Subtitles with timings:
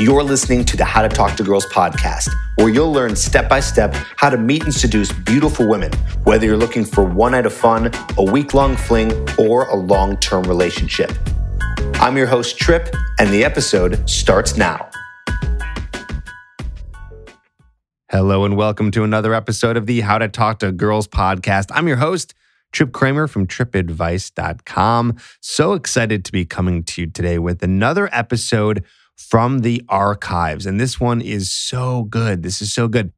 [0.00, 3.60] You're listening to the How to Talk to Girls podcast, where you'll learn step by
[3.60, 5.92] step how to meet and seduce beautiful women,
[6.24, 10.16] whether you're looking for one night of fun, a week long fling, or a long
[10.16, 11.12] term relationship.
[12.00, 14.90] I'm your host, Tripp, and the episode starts now.
[18.10, 21.66] Hello, and welcome to another episode of the How to Talk to Girls podcast.
[21.70, 22.34] I'm your host,
[22.72, 25.18] Tripp Kramer from trippadvice.com.
[25.40, 28.84] So excited to be coming to you today with another episode
[29.16, 30.66] from the archives.
[30.66, 32.42] And this one is so good.
[32.42, 33.12] This is so good.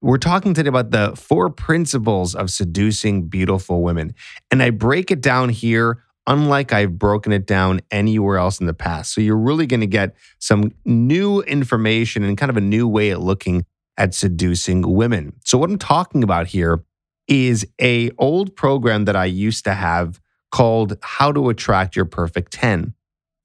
[0.00, 4.14] We're talking today about the four principles of seducing beautiful women.
[4.50, 8.74] And I break it down here unlike I've broken it down anywhere else in the
[8.74, 9.14] past.
[9.14, 13.10] So you're really going to get some new information and kind of a new way
[13.10, 13.64] of looking
[13.96, 15.32] at seducing women.
[15.44, 16.84] So what I'm talking about here
[17.26, 20.20] is a old program that I used to have
[20.52, 22.94] called How to Attract Your Perfect 10.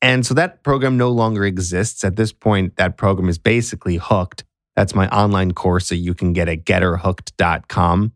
[0.03, 2.03] And so that program no longer exists.
[2.03, 4.43] At this point, that program is basically hooked.
[4.75, 8.11] That's my online course that you can get at getherhooked.com.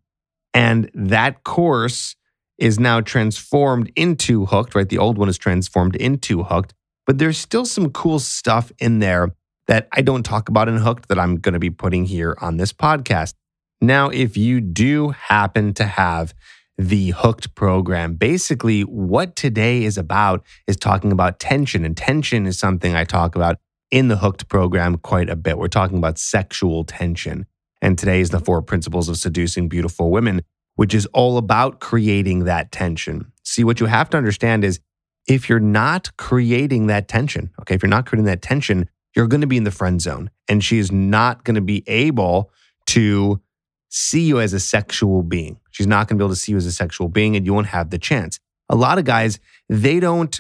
[0.54, 2.18] And that course
[2.58, 4.90] is now transformed into Hooked, right?
[4.90, 6.74] The old one is transformed into Hooked,
[7.06, 9.32] but there's still some cool stuff in there
[9.68, 12.58] that I don't talk about in Hooked that I'm going to be putting here on
[12.58, 13.34] this podcast.
[13.80, 16.34] Now, if you do happen to have
[16.78, 21.84] the Hooked program, basically what today is about is talking about tension.
[21.84, 23.58] And tension is something I talk about
[23.90, 25.58] in the Hooked program quite a bit.
[25.58, 27.46] We're talking about sexual tension.
[27.82, 30.42] And today is the four principles of seducing beautiful women,
[30.76, 33.32] which is all about creating that tension.
[33.44, 34.80] See, what you have to understand is
[35.28, 39.42] if you're not creating that tension, okay, if you're not creating that tension, you're going
[39.42, 42.52] to be in the friend zone and she is not going to be able
[42.88, 43.42] to
[43.90, 45.60] see you as a sexual being.
[45.72, 47.54] She's not going to be able to see you as a sexual being and you
[47.54, 48.40] won't have the chance.
[48.70, 50.40] A lot of guys, they don't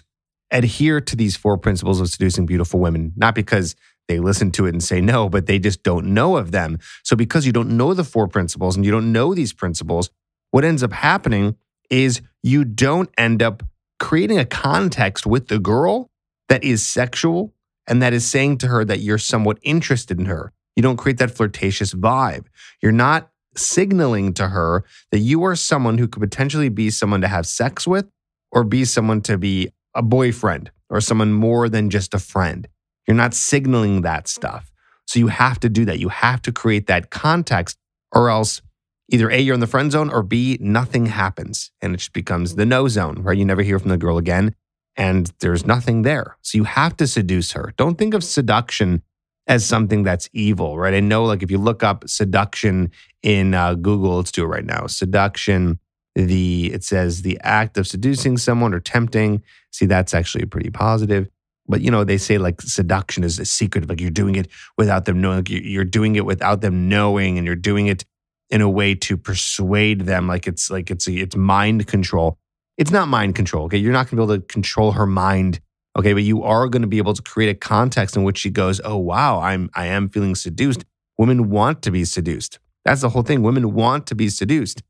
[0.51, 3.75] adhere to these four principles of seducing beautiful women, not because
[4.07, 6.79] they listen to it and say no, but they just don't know of them.
[7.03, 10.09] So, because you don't know the four principles and you don't know these principles,
[10.51, 11.55] what ends up happening
[11.89, 13.63] is you don't end up
[13.99, 16.09] creating a context with the girl
[16.49, 17.53] that is sexual
[17.87, 20.53] and that is saying to her that you're somewhat interested in her.
[20.75, 22.45] You don't create that flirtatious vibe.
[22.81, 27.27] You're not signaling to her that you are someone who could potentially be someone to
[27.27, 28.07] have sex with
[28.51, 32.67] or be someone to be a boyfriend or someone more than just a friend.
[33.07, 34.71] You're not signaling that stuff.
[35.05, 35.99] So you have to do that.
[35.99, 37.77] You have to create that context,
[38.11, 38.61] or else
[39.09, 42.55] either A, you're in the friend zone, or B, nothing happens and it just becomes
[42.55, 44.53] the no zone, where You never hear from the girl again
[44.97, 46.37] and there's nothing there.
[46.41, 47.73] So you have to seduce her.
[47.77, 49.03] Don't think of seduction
[49.47, 50.93] as something that's evil, right?
[50.93, 52.91] I know, like, if you look up seduction
[53.23, 54.87] in uh, Google, let's do it right now.
[54.87, 55.79] Seduction,
[56.15, 59.43] the it says the act of seducing someone or tempting.
[59.71, 61.29] See, that's actually pretty positive.
[61.67, 64.47] But you know, they say like seduction is a secret, like you're doing it
[64.77, 65.37] without them knowing.
[65.37, 68.05] Like you're doing it without them knowing, and you're doing it
[68.49, 70.27] in a way to persuade them.
[70.27, 72.37] Like it's like it's a, it's mind control.
[72.77, 73.65] It's not mind control.
[73.65, 75.59] Okay, you're not going to be able to control her mind
[75.97, 78.49] Okay, but you are going to be able to create a context in which she
[78.49, 80.85] goes, "Oh wow, I'm I am feeling seduced."
[81.17, 82.59] Women want to be seduced.
[82.85, 83.41] That's the whole thing.
[83.41, 84.83] Women want to be seduced.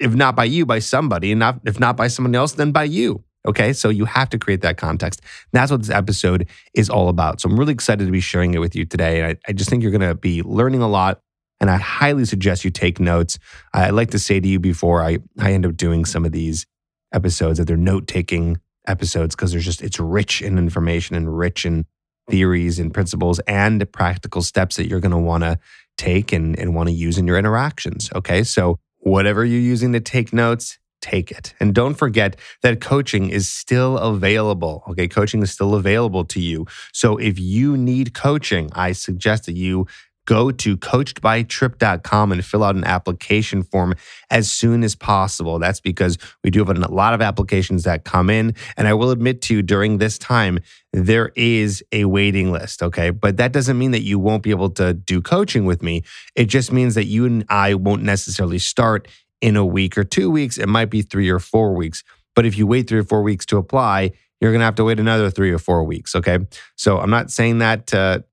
[0.00, 2.84] If not by you, by somebody, and not if not by someone else, then by
[2.84, 3.24] you.
[3.46, 5.20] Okay, so you have to create that context.
[5.20, 7.42] And that's what this episode is all about.
[7.42, 9.26] So I'm really excited to be sharing it with you today.
[9.26, 11.20] I, I just think you're going to be learning a lot,
[11.60, 13.38] and I highly suggest you take notes.
[13.74, 16.66] I like to say to you before I, I end up doing some of these
[17.12, 21.64] episodes that they're note taking episodes because there's just it's rich in information and rich
[21.64, 21.86] in
[22.28, 25.58] theories and principles and practical steps that you're going to want to
[25.96, 28.10] take and, and want to use in your interactions.
[28.14, 28.42] Okay.
[28.42, 31.54] So, whatever you're using to take notes, take it.
[31.60, 34.82] And don't forget that coaching is still available.
[34.88, 35.08] Okay.
[35.08, 36.66] Coaching is still available to you.
[36.92, 39.86] So, if you need coaching, I suggest that you
[40.26, 43.94] go to coachedbytripp.com and fill out an application form
[44.30, 45.58] as soon as possible.
[45.58, 48.54] That's because we do have a lot of applications that come in.
[48.76, 50.58] And I will admit to you during this time,
[50.92, 52.82] there is a waiting list.
[52.82, 53.10] Okay.
[53.10, 56.02] But that doesn't mean that you won't be able to do coaching with me.
[56.34, 59.08] It just means that you and I won't necessarily start
[59.40, 60.56] in a week or two weeks.
[60.56, 62.02] It might be three or four weeks.
[62.34, 64.84] But if you wait three or four weeks to apply, you're going to have to
[64.84, 66.14] wait another three or four weeks.
[66.14, 66.38] Okay.
[66.76, 68.24] So I'm not saying that to,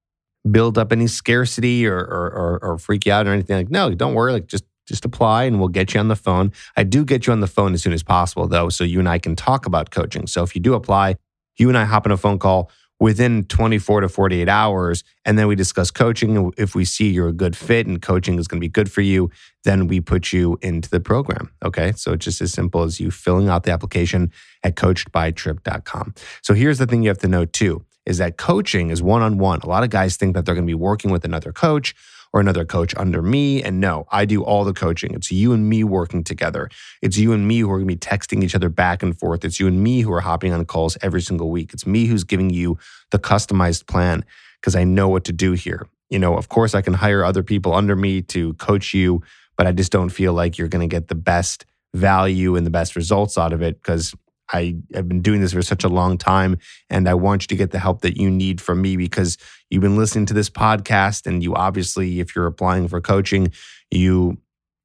[0.50, 3.94] build up any scarcity or, or, or, or freak you out or anything like no
[3.94, 6.52] don't worry like just just apply and we'll get you on the phone.
[6.76, 9.08] I do get you on the phone as soon as possible though so you and
[9.10, 10.28] i can talk about coaching.
[10.28, 11.16] So if you do apply
[11.58, 15.48] you and i hop on a phone call within 24 to 48 hours and then
[15.48, 16.52] we discuss coaching.
[16.58, 19.02] If we see you're a good fit and coaching is going to be good for
[19.02, 19.30] you
[19.64, 21.94] then we put you into the program okay?
[21.94, 24.32] So it's just as simple as you filling out the application
[24.64, 29.02] at coachedbytripp.com so here's the thing you have to know too is that coaching is
[29.02, 29.60] one on one.
[29.62, 31.94] A lot of guys think that they're going to be working with another coach
[32.34, 33.62] or another coach under me.
[33.62, 35.14] And no, I do all the coaching.
[35.14, 36.70] It's you and me working together.
[37.02, 39.44] It's you and me who are going to be texting each other back and forth.
[39.44, 41.74] It's you and me who are hopping on calls every single week.
[41.74, 42.78] It's me who's giving you
[43.12, 44.24] the customized plan
[44.60, 45.88] because I know what to do here.
[46.10, 49.22] You know, of course, I can hire other people under me to coach you,
[49.58, 52.72] but I just don't feel like you're going to get the best value and the
[52.72, 54.14] best results out of it because
[54.52, 56.58] I have been doing this for such a long time
[56.90, 59.38] and I want you to get the help that you need from me because
[59.70, 63.52] you've been listening to this podcast and you obviously, if you're applying for coaching,
[63.90, 64.38] you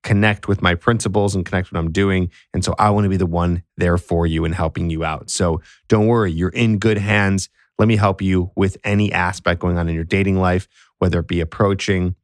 [0.02, 2.30] connect with my principles and connect what I'm doing.
[2.54, 5.30] And so I want to be the one there for you and helping you out.
[5.30, 7.48] So don't worry, you're in good hands.
[7.78, 10.68] Let me help you with any aspect going on in your dating life,
[10.98, 12.14] whether it be approaching,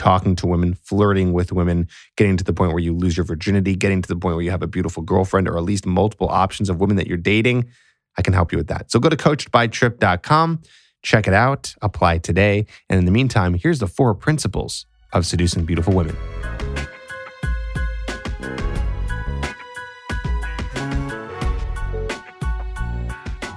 [0.00, 1.86] talking to women, flirting with women,
[2.16, 4.50] getting to the point where you lose your virginity, getting to the point where you
[4.50, 7.68] have a beautiful girlfriend or at least multiple options of women that you're dating,
[8.16, 8.90] I can help you with that.
[8.90, 10.62] So go to coachedbytripp.com,
[11.02, 12.64] check it out, apply today.
[12.88, 16.16] And in the meantime, here's the four principles of seducing beautiful women.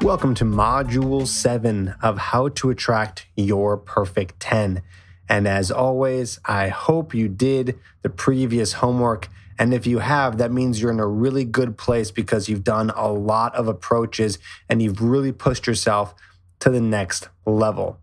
[0.01, 4.81] Welcome to Module 7 of How to Attract Your Perfect 10.
[5.33, 9.29] And as always, I hope you did the previous homework.
[9.57, 12.91] And if you have, that means you're in a really good place because you've done
[12.91, 14.37] a lot of approaches
[14.69, 16.13] and you've really pushed yourself
[16.59, 17.97] to the next level.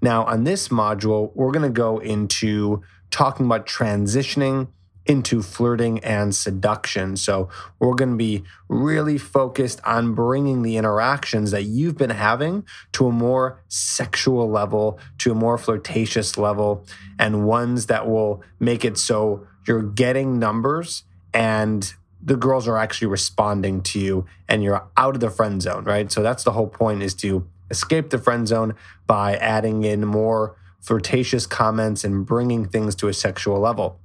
[0.00, 4.68] Now, on this module, we're going to go into talking about transitioning
[5.06, 7.16] into flirting and seduction.
[7.16, 7.48] So,
[7.78, 13.06] we're going to be really focused on bringing the interactions that you've been having to
[13.06, 16.84] a more sexual level, to a more flirtatious level,
[17.18, 21.04] and ones that will make it so you're getting numbers
[21.34, 25.84] and the girls are actually responding to you and you're out of the friend zone,
[25.84, 26.10] right?
[26.10, 28.74] So, that's the whole point is to escape the friend zone
[29.06, 33.98] by adding in more flirtatious comments and bringing things to a sexual level.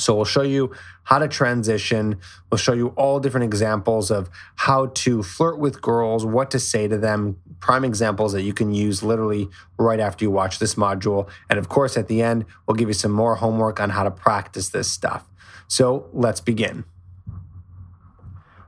[0.00, 0.72] So we'll show you
[1.04, 2.18] how to transition.
[2.50, 6.88] We'll show you all different examples of how to flirt with girls, what to say
[6.88, 9.48] to them, prime examples that you can use literally
[9.78, 11.28] right after you watch this module.
[11.48, 14.10] And of course, at the end, we'll give you some more homework on how to
[14.10, 15.28] practice this stuff.
[15.68, 16.84] So let's begin.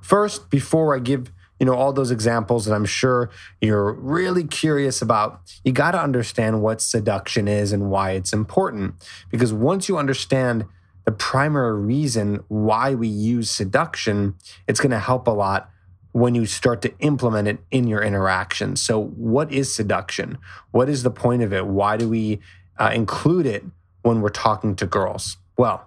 [0.00, 1.32] First, before I give
[1.62, 3.30] you know all those examples that I'm sure
[3.60, 8.96] you're really curious about, you got to understand what seduction is and why it's important.
[9.30, 10.64] Because once you understand
[11.04, 14.36] the primary reason why we use seduction,
[14.68, 15.70] it's going to help a lot
[16.12, 18.80] when you start to implement it in your interactions.
[18.80, 20.38] So, what is seduction?
[20.70, 21.66] What is the point of it?
[21.66, 22.40] Why do we
[22.78, 23.64] uh, include it
[24.02, 25.38] when we're talking to girls?
[25.56, 25.86] Well,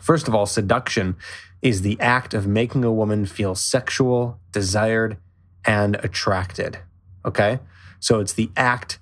[0.00, 1.16] first of all, seduction
[1.62, 5.16] is the act of making a woman feel sexual, desired,
[5.64, 6.78] and attracted.
[7.24, 7.58] Okay?
[7.98, 8.98] So, it's the act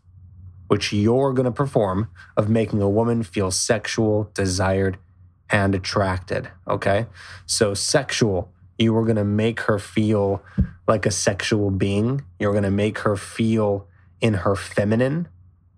[0.69, 4.99] which you're going to perform of making a woman feel sexual, desired,
[5.51, 6.51] and attracted.
[6.67, 7.07] Okay.
[7.47, 10.43] So, sexual, you were going to make her feel
[10.87, 12.25] like a sexual being.
[12.39, 13.87] You're going to make her feel
[14.21, 15.29] in her feminine.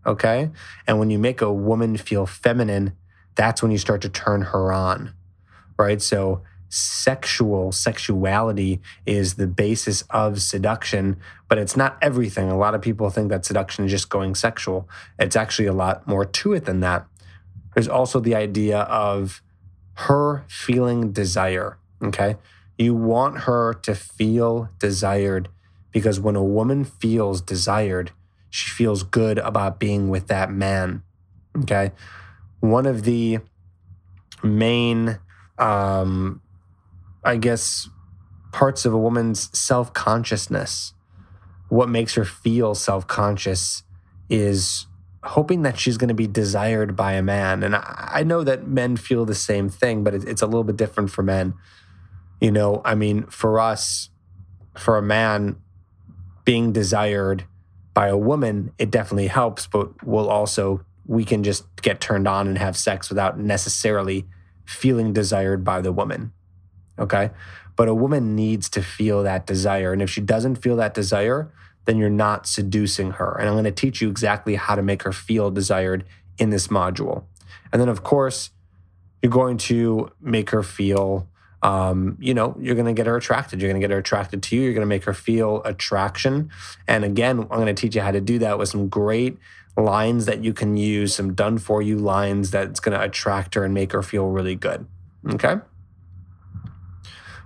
[0.04, 0.50] Okay.
[0.86, 2.96] And when you make a woman feel feminine,
[3.34, 5.14] that's when you start to turn her on.
[5.78, 6.02] Right.
[6.02, 6.42] So,
[6.74, 13.10] sexual sexuality is the basis of seduction but it's not everything a lot of people
[13.10, 14.88] think that seduction is just going sexual
[15.18, 17.06] it's actually a lot more to it than that
[17.74, 19.42] there's also the idea of
[19.94, 21.78] her feeling desire.
[22.02, 22.36] Okay.
[22.78, 25.48] You want her to feel desired
[25.92, 28.12] because when a woman feels desired,
[28.50, 31.02] she feels good about being with that man.
[31.58, 31.92] Okay.
[32.60, 33.38] One of the
[34.42, 35.18] main,
[35.58, 36.40] um,
[37.24, 37.88] I guess,
[38.52, 40.94] parts of a woman's self consciousness,
[41.68, 43.82] what makes her feel self conscious
[44.28, 44.86] is
[45.24, 47.62] hoping that she's going to be desired by a man.
[47.62, 50.64] And I, I know that men feel the same thing, but it, it's a little
[50.64, 51.54] bit different for men.
[52.40, 54.10] You know, I mean, for us,
[54.76, 55.56] for a man,
[56.44, 57.44] being desired
[57.94, 62.48] by a woman, it definitely helps, but we'll also, we can just get turned on
[62.48, 64.26] and have sex without necessarily
[64.64, 66.32] feeling desired by the woman.
[66.98, 67.30] Okay.
[67.76, 69.92] But a woman needs to feel that desire.
[69.92, 71.52] And if she doesn't feel that desire,
[71.84, 73.36] then you're not seducing her.
[73.38, 76.04] And I'm going to teach you exactly how to make her feel desired
[76.38, 77.24] in this module.
[77.72, 78.50] And then, of course,
[79.22, 81.28] you're going to make her feel,
[81.62, 83.60] um, you know, you're going to get her attracted.
[83.60, 84.62] You're going to get her attracted to you.
[84.62, 86.50] You're going to make her feel attraction.
[86.86, 89.38] And again, I'm going to teach you how to do that with some great
[89.76, 93.64] lines that you can use, some done for you lines that's going to attract her
[93.64, 94.86] and make her feel really good.
[95.30, 95.56] Okay.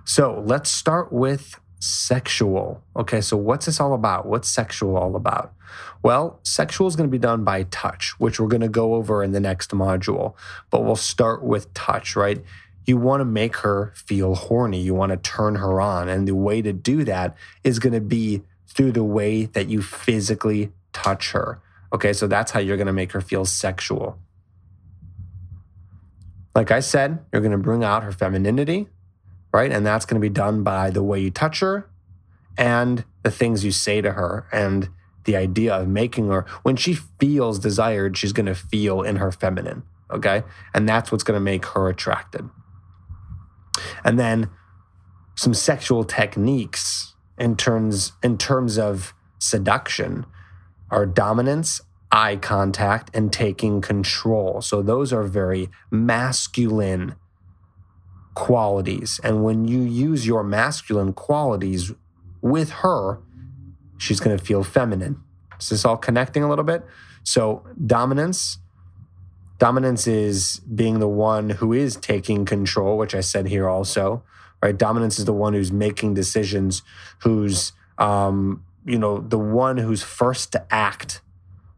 [0.03, 2.83] So let's start with sexual.
[2.95, 4.25] Okay, so what's this all about?
[4.25, 5.53] What's sexual all about?
[6.01, 9.23] Well, sexual is going to be done by touch, which we're going to go over
[9.23, 10.35] in the next module,
[10.69, 12.43] but we'll start with touch, right?
[12.85, 14.81] You want to make her feel horny.
[14.81, 16.07] You want to turn her on.
[16.07, 19.81] And the way to do that is going to be through the way that you
[19.81, 21.61] physically touch her.
[21.93, 24.17] Okay, so that's how you're going to make her feel sexual.
[26.55, 28.87] Like I said, you're going to bring out her femininity,
[29.53, 29.71] right?
[29.71, 31.89] And that's going to be done by the way you touch her
[32.57, 34.89] and the things you say to her and
[35.25, 39.31] the idea of making her, when she feels desired, she's going to feel in her
[39.31, 40.43] feminine, okay?
[40.73, 42.49] And that's what's going to make her attracted.
[44.03, 44.49] And then
[45.35, 50.25] some sexual techniques in terms in terms of seduction
[50.89, 54.61] are dominance, eye contact, and taking control.
[54.61, 57.15] So those are very masculine
[58.37, 59.19] qualities.
[59.23, 61.91] And when you use your masculine qualities
[62.39, 63.19] with her,
[63.97, 65.23] she's going to feel feminine.
[65.59, 66.85] Is this all connecting a little bit?
[67.23, 68.59] So dominance.
[69.57, 74.21] Dominance is being the one who is taking control, which I said here also,
[74.61, 74.77] right?
[74.77, 76.83] Dominance is the one who's making decisions,
[77.23, 81.21] who's um, you know, the one who's first to act.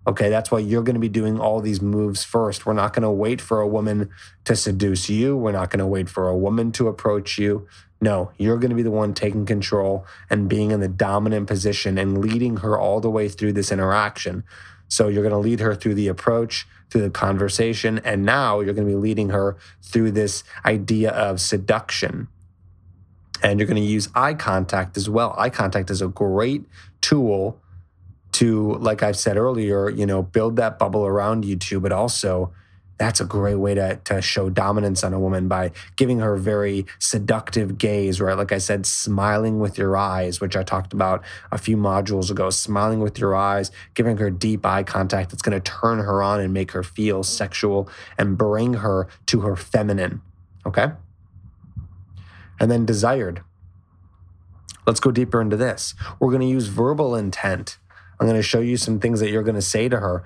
[0.08, 2.65] Okay, that's why you're going to be doing all these moves first.
[2.65, 4.10] We're not going to wait for a woman
[4.46, 5.36] to seduce you.
[5.36, 7.68] We're not going to wait for a woman to approach you.
[8.01, 11.98] No, you're going to be the one taking control and being in the dominant position
[11.98, 14.46] and leading her all the way through this interaction.
[14.88, 18.74] So you're going to lead her through the approach, through the conversation, and now you're
[18.74, 22.29] going to be leading her through this idea of seduction.
[23.44, 25.36] And you're going to use eye contact as well.
[25.38, 26.65] Eye contact is a great
[27.01, 27.62] tool
[28.33, 32.53] to, like I've said earlier, you know, build that bubble around you too, but also
[33.00, 36.86] that's a great way to, to show dominance on a woman by giving her very
[37.00, 38.38] seductive gaze, right?
[38.38, 42.50] Like I said, smiling with your eyes, which I talked about a few modules ago,
[42.50, 46.41] smiling with your eyes, giving her deep eye contact that's going to turn her on
[46.41, 50.21] and make her feel sexual and bring her to her feminine.
[50.65, 50.88] Okay.
[52.59, 53.43] And then desired.
[54.86, 55.93] Let's go deeper into this.
[56.19, 57.77] We're going to use verbal intent.
[58.19, 60.23] I'm going to show you some things that you're going to say to her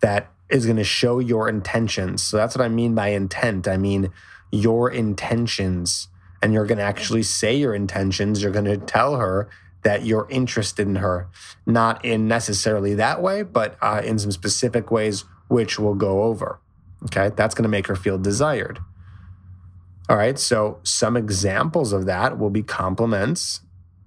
[0.00, 2.22] that is going to show your intentions.
[2.22, 3.68] So that's what I mean by intent.
[3.68, 4.10] I mean
[4.50, 6.08] your intentions.
[6.42, 8.42] And you're going to actually say your intentions.
[8.42, 9.48] You're going to tell her
[9.82, 11.28] that you're interested in her,
[11.64, 16.60] not in necessarily that way, but uh, in some specific ways, which we'll go over.
[17.04, 17.30] Okay.
[17.34, 18.80] That's going to make her feel desired.
[20.08, 20.38] All right.
[20.38, 23.60] So, some examples of that will be compliments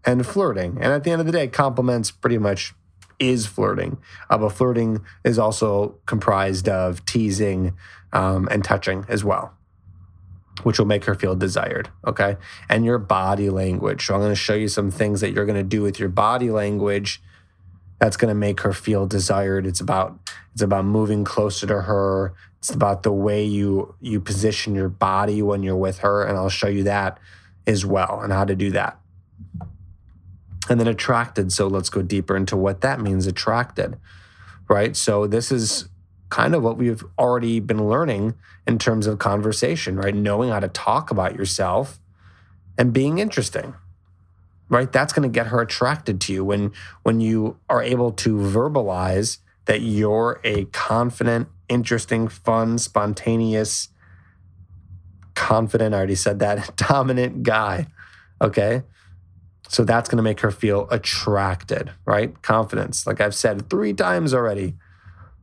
[0.05, 0.77] and flirting.
[0.77, 2.73] And at the end of the day, compliments pretty much
[3.19, 3.97] is flirting.
[4.29, 7.75] Uh, but flirting is also comprised of teasing
[8.13, 9.53] um, and touching as well,
[10.63, 11.89] which will make her feel desired.
[12.05, 12.37] Okay.
[12.69, 14.05] And your body language.
[14.05, 16.09] So, I'm going to show you some things that you're going to do with your
[16.09, 17.21] body language
[17.99, 19.67] that's going to make her feel desired.
[19.67, 20.17] It's about
[20.53, 22.33] it's about moving closer to her.
[22.57, 26.49] It's about the way you you position your body when you're with her, and I'll
[26.49, 27.19] show you that
[27.67, 28.99] as well and how to do that.
[30.67, 31.51] And then attracted.
[31.51, 33.27] So let's go deeper into what that means.
[33.27, 33.97] Attracted,
[34.67, 34.95] right?
[34.95, 35.89] So this is
[36.29, 38.35] kind of what we've already been learning
[38.67, 40.13] in terms of conversation, right?
[40.13, 41.99] Knowing how to talk about yourself
[42.77, 43.75] and being interesting
[44.69, 46.71] right that's going to get her attracted to you when
[47.03, 53.89] when you are able to verbalize that you're a confident interesting fun spontaneous
[55.35, 57.85] confident i already said that dominant guy
[58.41, 58.83] okay
[59.69, 64.33] so that's going to make her feel attracted right confidence like i've said three times
[64.33, 64.75] already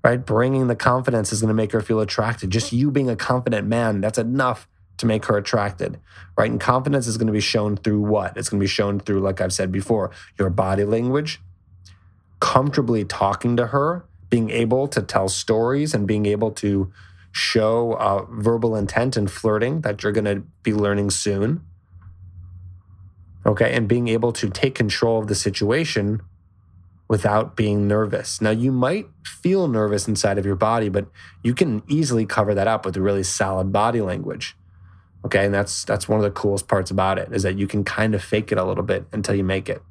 [0.04, 3.16] right bringing the confidence is going to make her feel attracted just you being a
[3.16, 4.68] confident man that's enough
[4.99, 6.00] to make her attracted,
[6.37, 6.50] right?
[6.50, 8.37] And confidence is going to be shown through what?
[8.37, 11.40] It's going to be shown through, like I've said before, your body language,
[12.40, 16.92] comfortably talking to her, being able to tell stories and being able to
[17.30, 21.65] show uh, verbal intent and flirting that you're going to be learning soon.
[23.46, 23.72] Okay.
[23.72, 26.20] And being able to take control of the situation
[27.08, 28.40] without being nervous.
[28.40, 31.06] Now, you might feel nervous inside of your body, but
[31.44, 34.56] you can easily cover that up with a really solid body language.
[35.24, 35.44] Okay.
[35.44, 38.14] And that's that's one of the coolest parts about it is that you can kind
[38.14, 39.82] of fake it a little bit until you make it.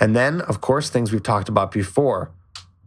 [0.00, 2.30] And then, of course, things we've talked about before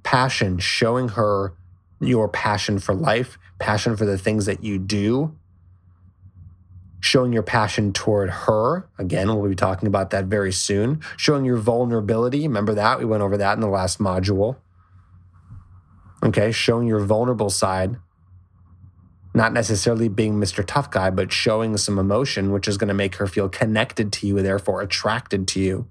[0.03, 1.53] passion, showing her
[1.99, 5.35] your passion for life, passion for the things that you do,
[6.99, 8.89] showing your passion toward her.
[8.97, 11.01] Again, we'll be talking about that very soon.
[11.15, 12.41] Showing your vulnerability.
[12.41, 12.99] Remember that?
[12.99, 14.57] We went over that in the last module.
[16.23, 17.97] Okay, showing your vulnerable side
[19.37, 20.65] not necessarily being Mr.
[20.65, 24.27] Tough Guy, but showing some emotion, which is going to make her feel connected to
[24.27, 25.87] you, therefore attracted to you.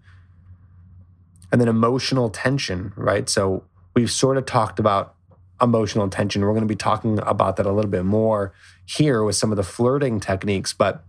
[1.53, 3.29] And then emotional tension, right?
[3.29, 5.15] So we've sort of talked about
[5.61, 6.43] emotional tension.
[6.43, 8.53] We're going to be talking about that a little bit more
[8.85, 11.05] here with some of the flirting techniques, but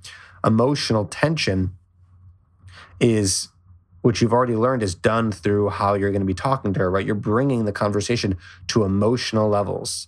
[0.45, 1.73] emotional tension
[2.99, 3.49] is
[4.01, 6.89] which you've already learned is done through how you're going to be talking to her,
[6.89, 7.05] right?
[7.05, 8.37] You're bringing the conversation
[8.67, 10.07] to emotional levels,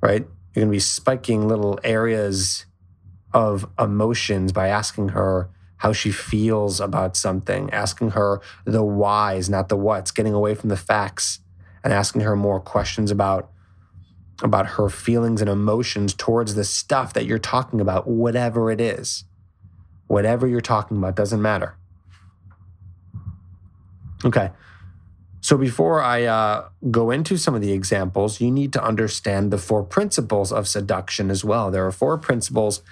[0.00, 0.22] right?
[0.54, 2.66] You're going to be spiking little areas
[3.32, 9.68] of emotions by asking her how she feels about something, asking her the whys, not
[9.68, 11.40] the whats, getting away from the facts
[11.84, 13.50] and asking her more questions about
[14.42, 19.24] about her feelings and emotions towards the stuff that you're talking about, whatever it is.
[20.06, 21.76] Whatever you're talking about doesn't matter.
[24.24, 24.50] Okay.
[25.40, 29.58] So before I uh, go into some of the examples, you need to understand the
[29.58, 31.70] four principles of seduction as well.
[31.70, 32.82] There are four principles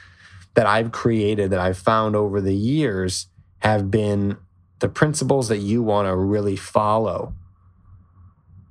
[0.54, 3.26] that I've created that I've found over the years
[3.58, 4.36] have been
[4.78, 7.34] the principles that you want to really follow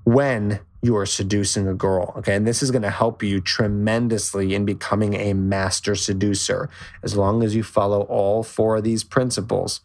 [0.05, 2.13] when you are seducing a girl.
[2.17, 2.35] Okay.
[2.35, 6.69] And this is going to help you tremendously in becoming a master seducer.
[7.03, 9.81] As long as you follow all four of these principles,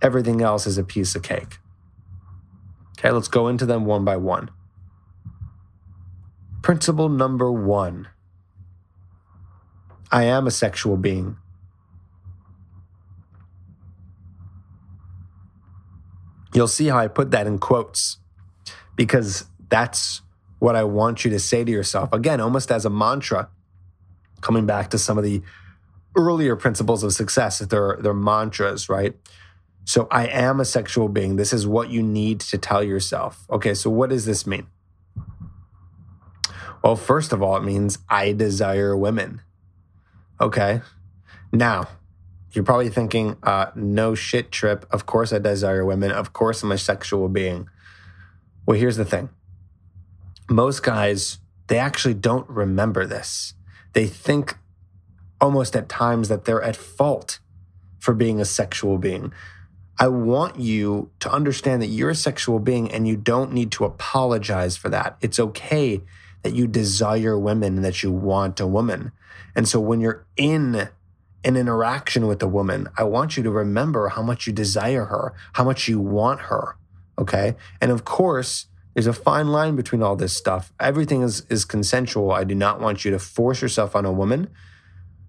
[0.00, 1.58] everything else is a piece of cake.
[2.98, 4.50] Okay, let's go into them one by one.
[6.62, 8.08] Principle number one
[10.10, 11.36] I am a sexual being.
[16.54, 18.16] You'll see how I put that in quotes
[18.96, 20.22] because that's
[20.58, 22.12] what I want you to say to yourself.
[22.12, 23.48] Again, almost as a mantra,
[24.40, 25.42] coming back to some of the
[26.16, 29.14] earlier principles of success, that they're, they're mantras, right?
[29.84, 31.36] So I am a sexual being.
[31.36, 33.46] This is what you need to tell yourself.
[33.50, 34.66] Okay, so what does this mean?
[36.82, 39.42] Well, first of all, it means I desire women.
[40.40, 40.82] Okay.
[41.52, 41.88] Now,
[42.52, 44.86] you're probably thinking, uh, no shit, Tripp.
[44.90, 46.10] Of course I desire women.
[46.12, 47.68] Of course I'm a sexual being.
[48.66, 49.30] Well, here's the thing
[50.48, 51.38] most guys,
[51.68, 53.54] they actually don't remember this.
[53.92, 54.56] They think
[55.40, 57.38] almost at times that they're at fault
[57.98, 59.32] for being a sexual being.
[59.98, 63.84] I want you to understand that you're a sexual being and you don't need to
[63.84, 65.16] apologize for that.
[65.20, 66.02] It's okay
[66.42, 69.12] that you desire women and that you want a woman.
[69.56, 70.88] And so when you're in
[71.44, 75.34] an interaction with a woman, I want you to remember how much you desire her,
[75.54, 76.76] how much you want her.
[77.18, 77.56] Okay.
[77.80, 80.72] And of course, there's a fine line between all this stuff.
[80.80, 82.32] Everything is, is consensual.
[82.32, 84.48] I do not want you to force yourself on a woman.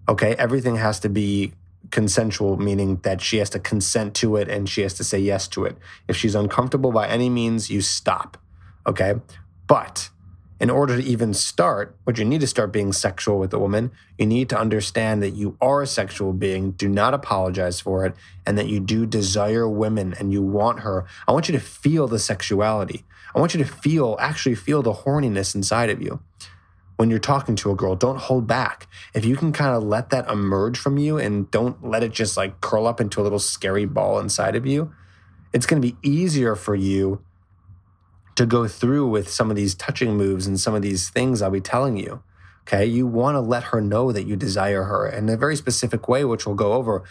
[0.08, 0.34] Okay.
[0.36, 1.52] Everything has to be
[1.90, 5.48] consensual, meaning that she has to consent to it and she has to say yes
[5.48, 5.76] to it.
[6.08, 8.38] If she's uncomfortable by any means, you stop.
[8.86, 9.14] Okay.
[9.66, 10.10] But
[10.60, 13.90] in order to even start, what you need to start being sexual with a woman,
[14.18, 16.72] you need to understand that you are a sexual being.
[16.72, 18.14] Do not apologize for it.
[18.46, 21.06] And that you do desire women and you want her.
[21.26, 23.04] I want you to feel the sexuality.
[23.34, 26.20] I want you to feel, actually feel the horniness inside of you
[26.96, 27.96] when you're talking to a girl.
[27.96, 28.86] Don't hold back.
[29.14, 32.36] If you can kind of let that emerge from you and don't let it just
[32.36, 34.92] like curl up into a little scary ball inside of you,
[35.54, 37.24] it's going to be easier for you
[38.36, 41.50] to go through with some of these touching moves and some of these things I'll
[41.50, 42.22] be telling you.
[42.62, 42.84] Okay.
[42.84, 46.24] You want to let her know that you desire her in a very specific way,
[46.24, 47.02] which we'll go over.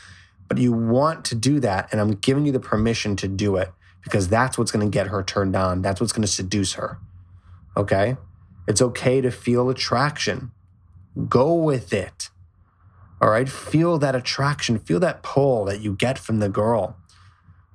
[0.48, 1.90] But you want to do that.
[1.92, 3.72] And I'm giving you the permission to do it
[4.04, 5.82] because that's what's going to get her turned on.
[5.82, 6.98] That's what's going to seduce her.
[7.76, 8.18] Okay.
[8.68, 10.52] It's okay to feel attraction.
[11.28, 12.30] Go with it.
[13.22, 13.50] All right.
[13.50, 16.96] Feel that attraction, feel that pull that you get from the girl.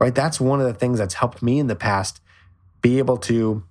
[0.00, 0.14] Right.
[0.14, 2.20] That's one of the things that's helped me in the past
[2.84, 3.64] be able to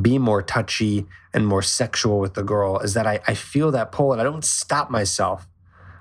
[0.00, 3.92] be more touchy and more sexual with the girl is that I, I feel that
[3.92, 5.46] pull and I don't stop myself.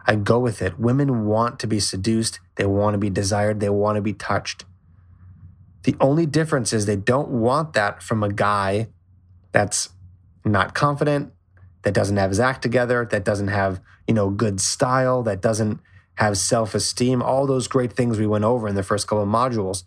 [0.07, 0.79] I go with it.
[0.79, 4.65] Women want to be seduced, they want to be desired, they want to be touched.
[5.83, 8.87] The only difference is they don't want that from a guy
[9.51, 9.89] that's
[10.43, 11.31] not confident,
[11.83, 15.79] that doesn't have his act together, that doesn't have, you know, good style, that doesn't
[16.15, 19.83] have self-esteem, all those great things we went over in the first couple of modules.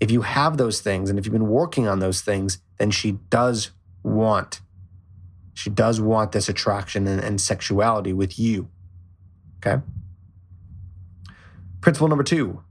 [0.00, 3.12] If you have those things and if you've been working on those things, then she
[3.30, 3.70] does
[4.02, 4.60] want
[5.56, 8.68] she does want this attraction and, and sexuality with you.
[9.58, 9.82] Okay?
[11.80, 12.62] Principle number 2.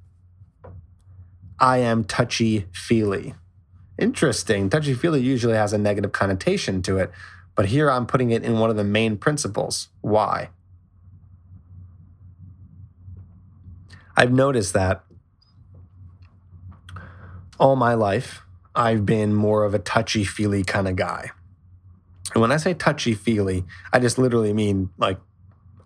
[1.60, 3.34] I am touchy feely.
[3.98, 4.70] Interesting.
[4.70, 7.12] Touchy feely usually has a negative connotation to it,
[7.56, 9.88] but here I'm putting it in one of the main principles.
[10.02, 10.50] Why?
[14.16, 15.05] I've noticed that
[17.60, 18.42] all my life,
[18.76, 21.32] I've been more of a touchy feely kind of guy.
[22.34, 23.64] And when I say touchy feely,
[23.94, 25.18] I just literally mean like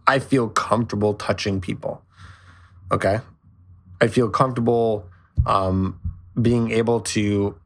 [0.08, 2.02] I feel comfortable touching people.
[2.92, 3.20] Okay.
[4.02, 5.08] I feel comfortable
[5.46, 6.00] um,
[6.42, 7.60] being able to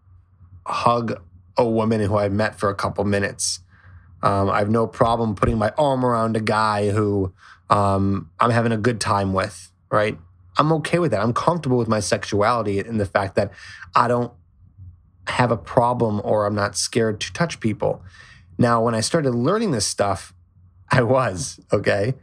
[0.66, 1.22] hug
[1.58, 3.60] a woman who I've met for a couple minutes.
[4.22, 7.34] Um, I have no problem putting my arm around a guy who
[7.70, 10.18] um, I'm having a good time with, right?
[10.58, 11.22] I'm okay with that.
[11.22, 13.52] I'm comfortable with my sexuality and the fact that
[13.96, 14.32] I don't
[15.28, 18.04] have a problem or I'm not scared to touch people.
[18.58, 20.34] Now, when I started learning this stuff,
[20.92, 22.16] I was, okay?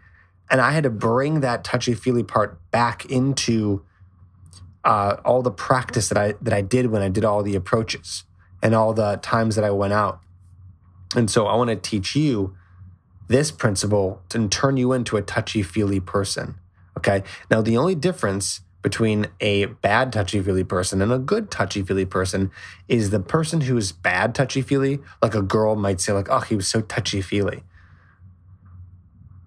[0.51, 3.85] And I had to bring that touchy feely part back into
[4.85, 8.25] uh, all the practice that I that I did when I did all the approaches
[8.62, 10.21] and all the times that I went out.
[11.14, 12.57] And so I want to teach you
[13.29, 16.57] this principle and turn you into a touchy feely person.
[16.98, 17.22] Okay.
[17.50, 22.07] Now, the only difference between a bad touchy feely person and a good touchy feely
[22.07, 22.50] person
[22.88, 26.57] is the person who's bad touchy feely, like a girl might say, like, oh, he
[26.57, 27.62] was so touchy feely.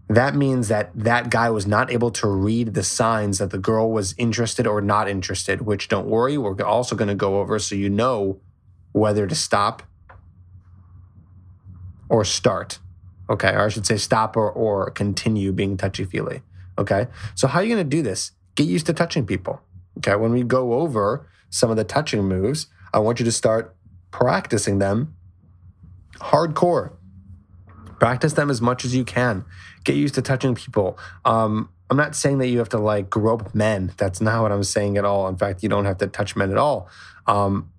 [0.08, 3.92] That means that that guy was not able to read the signs that the girl
[3.92, 7.74] was interested or not interested, which don't worry, we're also going to go over so
[7.74, 8.40] you know
[8.92, 9.82] whether to stop
[12.10, 12.78] or start.
[13.30, 13.50] Okay.
[13.50, 16.44] Or I should say stop or, or continue being touchy feely.
[16.78, 17.08] Okay.
[17.36, 18.32] So, how are you going to do this?
[18.56, 19.62] Get used to touching people.
[19.98, 20.16] Okay.
[20.16, 23.76] When we go over some of the touching moves, I want you to start
[24.12, 25.16] practicing them
[26.16, 26.94] hardcore.
[28.00, 29.46] Practice them as much as you can.
[29.84, 30.98] Get used to touching people.
[31.26, 33.94] Um, I'm not saying that you have to like grope men.
[33.98, 35.28] That's not what I'm saying at all.
[35.28, 36.90] In fact, you don't have to touch men at all.
[37.28, 37.72] Um,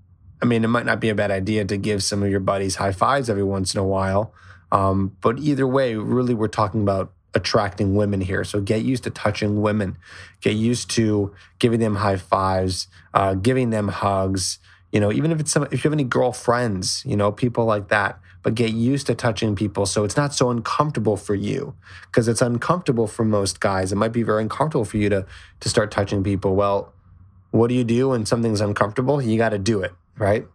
[0.42, 2.76] I mean, it might not be a bad idea to give some of your buddies
[2.76, 4.34] high fives every once in a while.
[4.70, 8.44] Um, but either way, really, we're talking about attracting women here.
[8.44, 9.96] So get used to touching women,
[10.40, 14.58] get used to giving them high fives, uh, giving them hugs.
[14.92, 17.88] You know, even if it's some, if you have any girlfriends, you know, people like
[17.88, 18.18] that.
[18.42, 22.42] But get used to touching people so it's not so uncomfortable for you because it's
[22.42, 23.90] uncomfortable for most guys.
[23.90, 25.26] It might be very uncomfortable for you to
[25.60, 26.54] to start touching people.
[26.54, 26.92] Well,
[27.52, 29.22] what do you do when something's uncomfortable?
[29.22, 30.46] You got to do it right?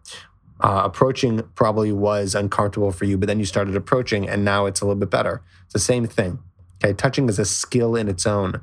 [0.60, 4.80] Uh, approaching probably was uncomfortable for you, but then you started approaching and now it's
[4.80, 5.42] a little bit better.
[5.64, 6.38] It's the same thing.
[6.82, 6.92] Okay.
[6.94, 8.60] Touching is a skill in its own.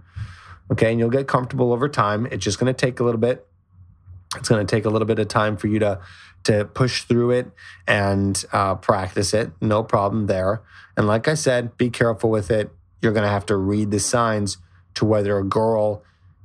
[0.72, 0.92] Okay.
[0.92, 2.26] And you'll get comfortable over time.
[2.28, 3.48] It's just going to take a little bit.
[4.36, 6.00] It's going to take a little bit of time for you to
[6.44, 7.52] to push through it
[7.88, 9.52] and uh, practice it.
[9.62, 10.62] No problem there.
[10.96, 12.72] And like I said, be careful with it.
[13.02, 14.58] You're going to have to read the signs
[14.96, 16.04] to whether a girl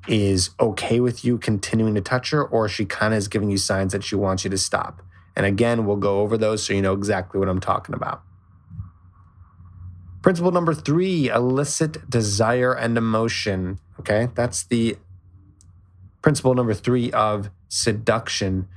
[0.09, 3.57] is okay with you continuing to touch her, or she kind of is giving you
[3.57, 5.03] signs that she wants you to stop.
[5.37, 8.23] And again, we'll go over those so you know exactly what I'm talking about.
[10.23, 13.81] Principle number three elicit desire and emotion.
[13.99, 14.97] Okay, that's the
[16.23, 18.69] principle number three of seduction.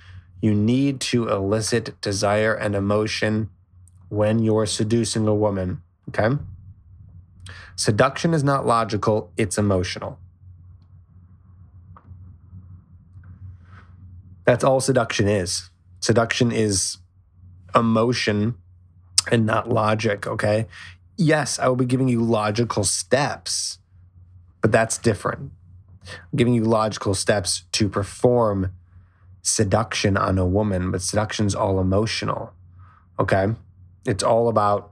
[0.42, 3.50] You need to elicit desire and emotion
[4.10, 5.84] when you're seducing a woman.
[6.10, 6.36] Okay,
[7.76, 10.18] seduction is not logical, it's emotional.
[14.46, 15.70] That's all seduction is.
[16.00, 16.98] Seduction is
[17.74, 18.56] emotion
[19.32, 20.68] and not logic, okay?
[21.18, 23.80] Yes, I will be giving you logical steps,
[24.62, 25.52] but that's different.
[26.08, 28.74] I'm giving you logical steps to perform
[29.42, 32.54] seduction on a woman, but seduction's all emotional,
[33.20, 33.54] okay?
[34.06, 34.92] It's all about,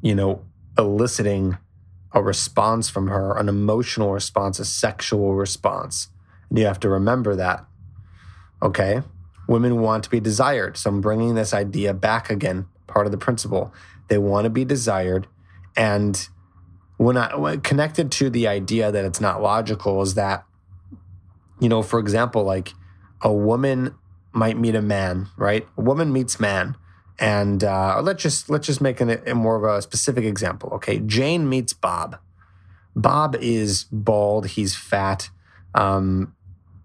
[0.00, 0.44] you know,
[0.78, 1.58] eliciting
[2.12, 6.08] a response from her, an emotional response, a sexual response.
[6.48, 7.64] And you have to remember that.
[8.62, 9.02] Okay.
[9.48, 10.76] Women want to be desired.
[10.76, 13.72] So I'm bringing this idea back again, part of the principle.
[14.12, 15.26] They want to be desired.
[15.74, 16.28] And
[16.98, 20.44] when I connected to the idea that it's not logical is that,
[21.60, 22.74] you know, for example, like
[23.22, 23.94] a woman
[24.32, 25.66] might meet a man, right?
[25.78, 26.76] A woman meets man.
[27.18, 30.68] And uh, let's just let's just make an, a more of a specific example.
[30.74, 32.18] Okay, Jane meets Bob.
[32.94, 34.48] Bob is bald.
[34.48, 35.30] He's fat.
[35.74, 36.34] Um,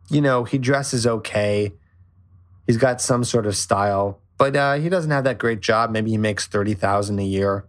[0.10, 1.74] you know, he dresses okay.
[2.66, 5.92] He's got some sort of style, but uh, he doesn't have that great job.
[5.92, 7.66] Maybe he makes 30,000 a year.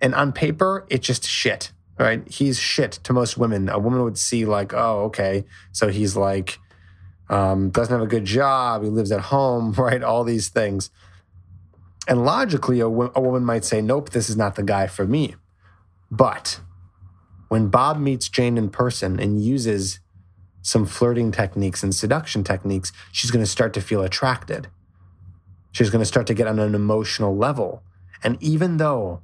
[0.00, 2.26] And on paper, it's just shit, right?
[2.28, 3.68] He's shit to most women.
[3.68, 5.44] A woman would see like, oh, okay.
[5.72, 6.58] So he's like,
[7.28, 8.82] um, doesn't have a good job.
[8.82, 10.02] He lives at home, right?
[10.02, 10.90] All these things.
[12.08, 15.06] And logically, a, w- a woman might say, nope, this is not the guy for
[15.06, 15.34] me.
[16.10, 16.60] But
[17.48, 20.00] when Bob meets Jane in person and uses
[20.62, 24.68] some flirting techniques and seduction techniques, she's going to start to feel attracted.
[25.76, 27.82] She's going to start to get on an emotional level.
[28.22, 29.20] And even though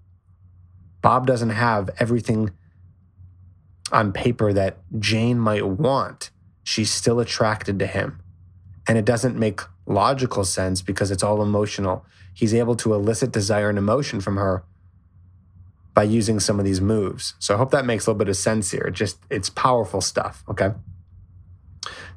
[1.01, 2.51] Bob doesn't have everything
[3.91, 6.31] on paper that Jane might want,
[6.63, 8.21] she's still attracted to him.
[8.87, 12.05] And it doesn't make logical sense because it's all emotional.
[12.35, 14.63] He's able to elicit desire and emotion from her
[15.95, 17.33] by using some of these moves.
[17.39, 18.91] So I hope that makes a little bit of sense here.
[18.91, 20.73] Just it's powerful stuff, okay?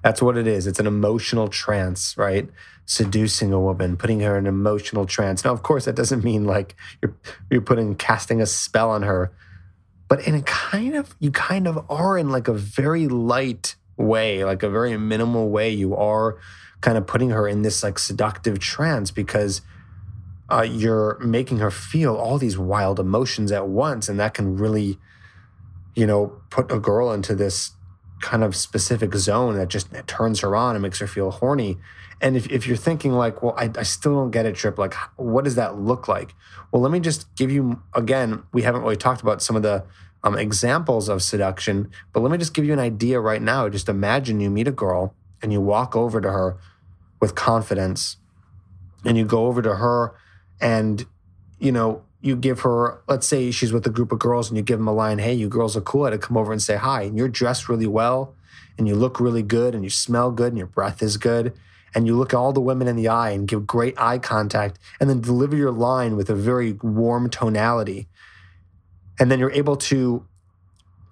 [0.05, 0.67] That's what it is.
[0.67, 2.47] It's an emotional trance, right?
[2.85, 5.43] Seducing a woman, putting her in an emotional trance.
[5.43, 7.15] Now, of course, that doesn't mean like you're
[7.49, 9.31] you're putting casting a spell on her,
[10.07, 14.45] but in a kind of you kind of are in like a very light way,
[14.45, 15.71] like a very minimal way.
[15.71, 16.37] You are
[16.81, 19.61] kind of putting her in this like seductive trance because
[20.51, 24.99] uh, you're making her feel all these wild emotions at once, and that can really,
[25.95, 27.71] you know, put a girl into this
[28.25, 31.77] kind of specific zone that just turns her on and makes her feel horny.
[32.19, 34.95] And if, if you're thinking like, well, I, I still don't get it, Tripp, like,
[35.15, 36.33] what does that look like?
[36.71, 39.85] Well, let me just give you, again, we haven't really talked about some of the
[40.23, 43.69] um, examples of seduction, but let me just give you an idea right now.
[43.69, 46.57] Just imagine you meet a girl and you walk over to her
[47.21, 48.17] with confidence
[49.05, 50.15] and you go over to her
[50.59, 51.05] and,
[51.59, 54.63] you know, you give her, let's say she's with a group of girls and you
[54.63, 56.05] give them a line, hey, you girls are cool.
[56.05, 57.03] I to come over and say hi.
[57.03, 58.33] And you're dressed really well
[58.79, 61.53] and you look really good and you smell good and your breath is good.
[61.93, 65.07] And you look all the women in the eye and give great eye contact and
[65.07, 68.07] then deliver your line with a very warm tonality.
[69.19, 70.25] And then you're able to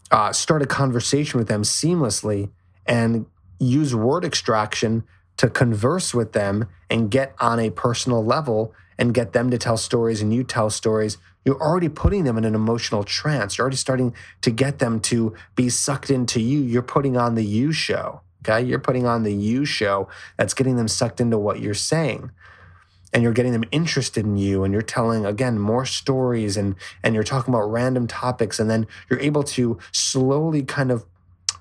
[0.09, 2.49] uh, start a conversation with them seamlessly
[2.87, 3.27] and
[3.59, 5.03] use word extraction
[5.37, 9.77] to converse with them and get on a personal level and get them to tell
[9.77, 13.57] stories and you tell stories, you're already putting them in an emotional trance.
[13.57, 16.59] You're already starting to get them to be sucked into you.
[16.59, 18.21] You're putting on the you show.
[18.41, 18.65] Okay.
[18.65, 22.31] You're putting on the you show that's getting them sucked into what you're saying.
[23.13, 27.13] And you're getting them interested in you, and you're telling again more stories, and and
[27.13, 31.05] you're talking about random topics, and then you're able to slowly kind of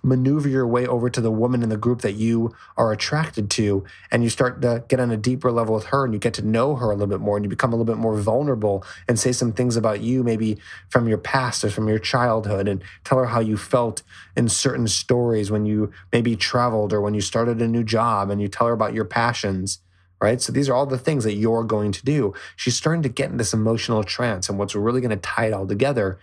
[0.02, 3.84] maneuver your way over to the woman in the group that you are attracted to
[4.10, 6.42] and you start to get on a deeper level with her and you get to
[6.42, 9.18] know her a little bit more and you become a little bit more vulnerable and
[9.18, 13.18] say some things about you maybe from your past or from your childhood and tell
[13.18, 14.02] her how you felt
[14.36, 18.42] in certain stories when you maybe traveled or when you started a new job and
[18.42, 19.78] you tell her about your passions
[20.20, 20.40] right?
[20.40, 22.32] So these are all the things that you're going to do.
[22.54, 24.48] She's starting to get in this emotional trance.
[24.48, 26.16] And what's really going to tie it all together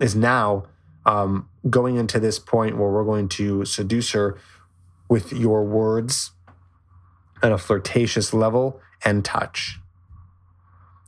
[0.00, 0.66] is now
[1.06, 4.38] um, going into this point where we're going to seduce her
[5.08, 6.32] with your words
[7.42, 9.78] at a flirtatious level and touch.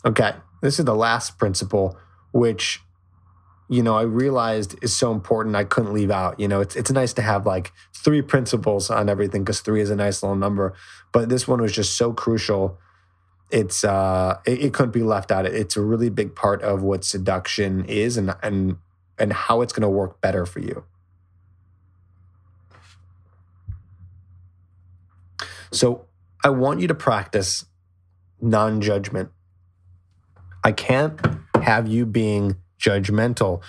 [0.05, 1.99] Okay, this is the last principle,
[2.33, 2.81] which
[3.69, 5.57] you know I realized is so important.
[5.57, 6.41] I couldn't leave out.
[6.41, 9.91] You know, it's it's nice to have like three principles on everything because three is
[9.91, 10.75] a nice little number,
[11.13, 12.79] but this one was just so crucial.
[13.51, 15.45] It's uh, it, it couldn't be left out.
[15.45, 18.79] It's a really big part of what seduction is, and and
[19.21, 20.85] and how it's going to work better for you.
[25.71, 26.07] So,
[26.43, 27.67] I want you to practice
[28.41, 29.31] non judgment.
[30.65, 31.21] I can't
[31.63, 33.63] have you being judgmental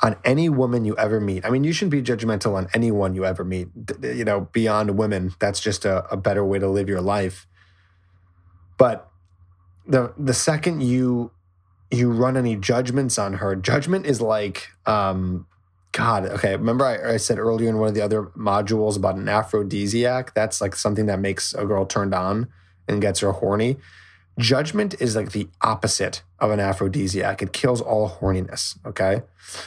[0.00, 1.44] on any woman you ever meet.
[1.44, 3.68] I mean, you shouldn't be judgmental on anyone you ever meet,
[4.02, 5.34] you know, beyond women.
[5.40, 7.46] That's just a, a better way to live your life.
[8.76, 9.10] But
[9.86, 11.32] the the second you
[11.90, 13.56] you run any judgments on her.
[13.56, 15.46] Judgment is like, um,
[15.92, 16.54] God, okay.
[16.54, 20.34] Remember, I, I, said earlier in one of the other modules about an aphrodisiac?
[20.34, 22.48] That's like something that makes a girl turned on
[22.86, 23.78] and gets her horny.
[24.38, 27.42] Judgment is like the opposite of an aphrodisiac.
[27.42, 28.78] It kills all horniness.
[28.86, 29.22] Okay.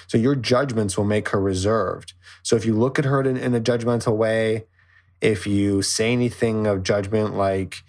[0.08, 2.14] So your judgments will make her reserved.
[2.44, 4.66] So if you look at her in, in a judgmental way,
[5.20, 7.84] if you say anything of judgment like,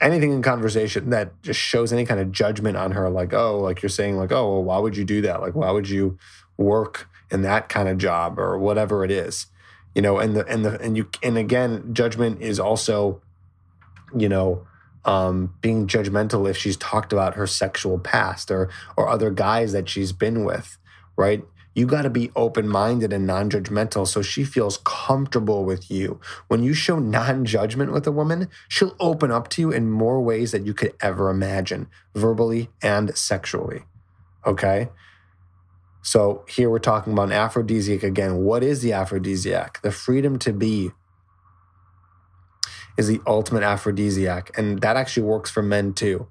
[0.00, 3.82] anything in conversation that just shows any kind of judgment on her, like, oh, like
[3.82, 5.40] you're saying, like, oh, well, why would you do that?
[5.40, 6.18] Like, why would you
[6.56, 9.46] work in that kind of job or whatever it is?
[9.94, 13.20] You know, and the and the and you and again, judgment is also,
[14.16, 14.66] you know,
[15.04, 19.88] um, being judgmental if she's talked about her sexual past or or other guys that
[19.88, 20.78] she's been with,
[21.16, 21.42] right?
[21.78, 26.20] You got to be open minded and non judgmental so she feels comfortable with you.
[26.48, 30.20] When you show non judgment with a woman, she'll open up to you in more
[30.20, 33.84] ways that you could ever imagine, verbally and sexually.
[34.44, 34.88] Okay?
[36.02, 38.38] So here we're talking about an aphrodisiac again.
[38.38, 39.80] What is the aphrodisiac?
[39.82, 40.90] The freedom to be
[42.96, 44.50] is the ultimate aphrodisiac.
[44.58, 46.26] And that actually works for men too.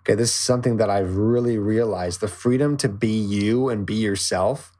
[0.00, 2.20] Okay, this is something that I've really realized.
[2.20, 4.71] The freedom to be you and be yourself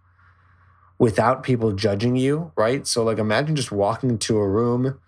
[1.03, 2.87] without people judging you, right?
[2.87, 5.01] So, like, imagine just walking into a room,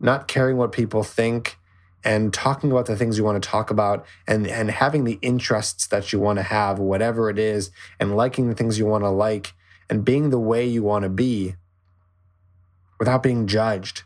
[0.00, 1.56] not caring what people think,
[2.02, 5.86] and talking about the things you want to talk about and, and having the interests
[5.86, 9.08] that you want to have, whatever it is, and liking the things you want to
[9.08, 9.52] like
[9.88, 11.54] and being the way you want to be
[12.98, 14.02] without being judged.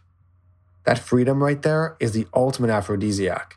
[0.84, 3.56] That freedom right there is the ultimate aphrodisiac.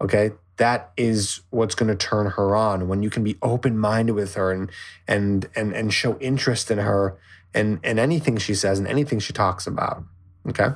[0.00, 0.30] Okay?
[0.56, 4.52] That is what's going to turn her on when you can be open-minded with her
[4.52, 4.70] and
[5.08, 7.18] and and and show interest in her
[7.52, 10.04] and and anything she says and anything she talks about.
[10.48, 10.68] Okay?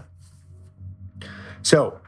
[1.62, 2.00] So,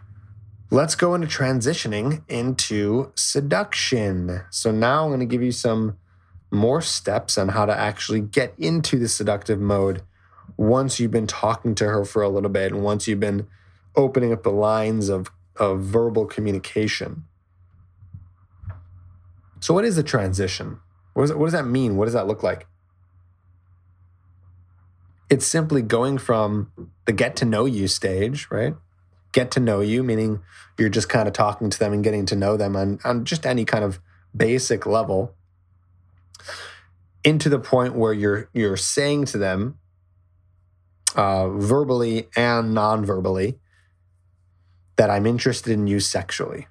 [0.70, 4.42] let's go into transitioning into seduction.
[4.50, 5.98] So now I'm going to give you some
[6.50, 10.02] more steps on how to actually get into the seductive mode
[10.56, 13.46] once you've been talking to her for a little bit and once you've been
[13.96, 17.24] opening up the lines of, of verbal communication.
[19.60, 20.80] So, what is the transition?
[21.12, 21.96] What, is what does that mean?
[21.96, 22.66] What does that look like?
[25.28, 26.72] It's simply going from
[27.04, 28.74] the get to know you stage, right?
[29.32, 30.40] Get to know you, meaning
[30.78, 33.46] you're just kind of talking to them and getting to know them on, on just
[33.46, 34.00] any kind of
[34.36, 35.34] basic level,
[37.22, 39.78] into the point where you're you're saying to them
[41.14, 43.58] uh, verbally and non-verbally
[44.96, 46.66] that I'm interested in you sexually.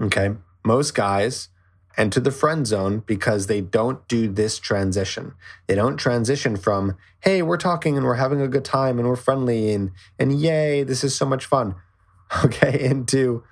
[0.00, 0.30] Okay,
[0.64, 1.50] most guys
[1.98, 5.34] enter the friend zone because they don't do this transition.
[5.66, 9.16] They don't transition from, hey, we're talking and we're having a good time and we're
[9.16, 11.74] friendly and and yay, this is so much fun.
[12.44, 13.42] Okay, into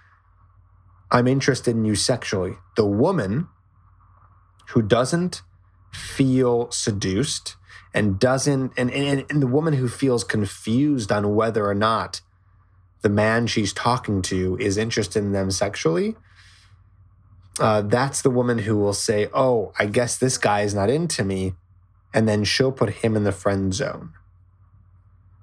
[1.11, 2.59] I'm interested in you sexually.
[2.76, 3.48] The woman
[4.68, 5.40] who doesn't
[5.90, 7.56] feel seduced
[7.94, 12.20] and doesn't and, and, and the woman who feels confused on whether or not
[13.00, 16.16] the man she's talking to is interested in them sexually
[17.59, 21.25] uh, that's the woman who will say, Oh, I guess this guy is not into
[21.25, 21.55] me.
[22.14, 24.12] And then she'll put him in the friend zone.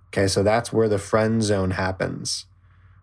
[0.08, 2.46] Okay, so that's where the friend zone happens.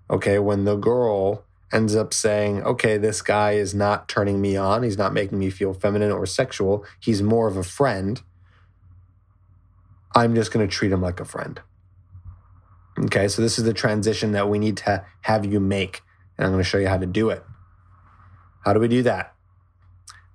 [0.09, 4.83] Okay, when the girl ends up saying, Okay, this guy is not turning me on.
[4.83, 6.85] He's not making me feel feminine or sexual.
[7.01, 8.21] He's more of a friend.
[10.15, 11.61] I'm just going to treat him like a friend.
[12.99, 16.03] Okay, so this is the transition that we need to have you make.
[16.37, 17.45] And I'm going to show you how to do it.
[18.61, 19.35] How do we do that?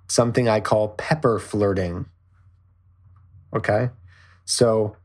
[0.08, 2.06] Something I call pepper flirting.
[3.54, 3.90] Okay.
[4.44, 4.96] So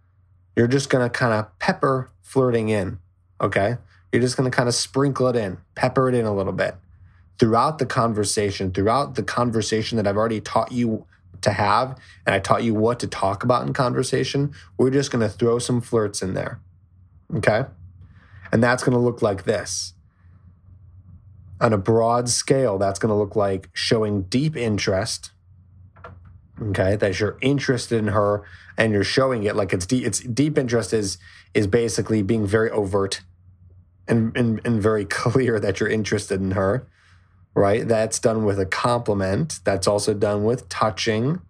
[0.55, 2.99] you're just going to kind of pepper flirting in.
[3.39, 3.77] Okay.
[4.11, 6.75] You're just going to kind of sprinkle it in, pepper it in a little bit
[7.39, 11.05] throughout the conversation, throughout the conversation that I've already taught you
[11.41, 14.53] to have, and I taught you what to talk about in conversation.
[14.77, 16.59] We're just going to throw some flirts in there.
[17.35, 17.63] Okay.
[18.51, 19.93] And that's going to look like this
[21.61, 25.31] on a broad scale, that's going to look like showing deep interest.
[26.59, 28.43] Okay, that you're interested in her
[28.77, 30.05] and you're showing it like it's deep.
[30.05, 31.17] It's deep interest is
[31.53, 33.21] is basically being very overt
[34.07, 36.87] and, and and very clear that you're interested in her.
[37.53, 39.59] Right, that's done with a compliment.
[39.63, 41.41] That's also done with touching,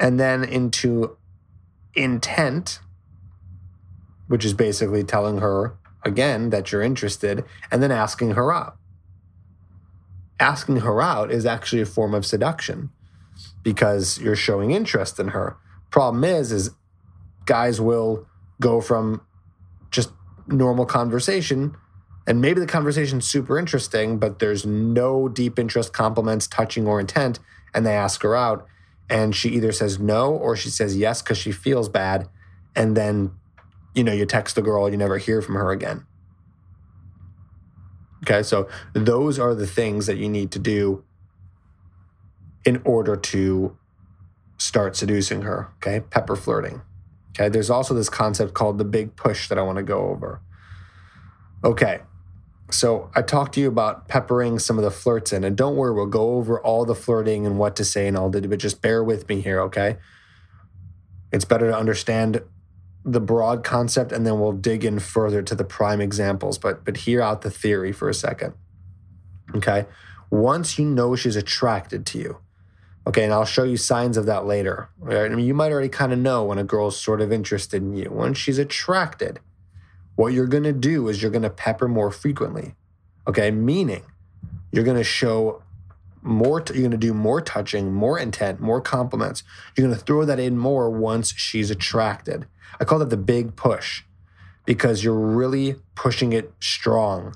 [0.00, 1.16] and then into
[1.94, 2.80] intent,
[4.26, 8.76] which is basically telling her again that you're interested and then asking her out.
[10.38, 12.90] Asking her out is actually a form of seduction
[13.62, 15.56] because you're showing interest in her.
[15.90, 16.70] Problem is is
[17.46, 18.26] guys will
[18.60, 19.20] go from
[19.90, 20.10] just
[20.46, 21.76] normal conversation
[22.26, 27.38] and maybe the conversation's super interesting but there's no deep interest compliments touching or intent
[27.74, 28.66] and they ask her out
[29.08, 32.28] and she either says no or she says yes cuz she feels bad
[32.74, 33.32] and then
[33.94, 36.06] you know, you text the girl, you never hear from her again.
[38.24, 41.04] Okay, so those are the things that you need to do
[42.64, 43.76] in order to
[44.56, 45.68] start seducing her.
[45.76, 46.80] Okay, pepper flirting.
[47.30, 50.40] Okay, there's also this concept called the big push that I want to go over.
[51.62, 52.00] Okay,
[52.70, 55.92] so I talked to you about peppering some of the flirts in, and don't worry,
[55.94, 58.80] we'll go over all the flirting and what to say and all that, but just
[58.80, 59.98] bear with me here, okay?
[61.30, 62.42] It's better to understand
[63.04, 66.98] the broad concept and then we'll dig in further to the prime examples but but
[66.98, 68.54] hear out the theory for a second
[69.54, 69.86] okay?
[70.30, 72.38] Once you know she's attracted to you
[73.06, 75.30] okay and i'll show you signs of that later right?
[75.30, 77.94] i mean you might already kind of know when a girl's sort of interested in
[77.94, 78.10] you.
[78.10, 79.38] Once she's attracted
[80.16, 82.74] what you're going to do is you're going to pepper more frequently
[83.26, 83.50] okay?
[83.50, 84.04] Meaning
[84.72, 85.62] you're going to show
[86.22, 89.42] more t- you're going to do more touching more intent more compliments.
[89.76, 92.46] You're going to throw that in more once she's attracted
[92.80, 94.02] I call it the big push
[94.64, 97.34] because you're really pushing it strong.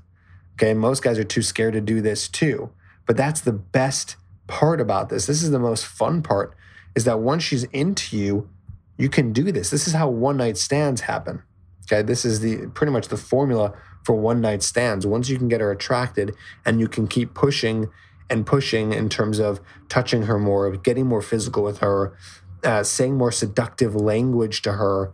[0.55, 0.75] Okay.
[0.75, 2.71] Most guys are too scared to do this too.
[3.07, 4.17] But that's the best
[4.47, 5.27] part about this.
[5.27, 6.55] This is the most fun part
[6.95, 8.49] is that once she's into you,
[8.97, 9.71] you can do this.
[9.71, 11.43] This is how one night stands happen.
[11.85, 12.03] Okay.
[12.03, 13.75] This is the pretty much the formula
[14.05, 15.07] for one night stands.
[15.07, 16.35] Once you can get her attracted
[16.65, 17.89] and you can keep pushing
[18.31, 22.17] and pushing in terms of touching her more, getting more physical with her,
[22.65, 25.13] uh, saying more seductive language to her,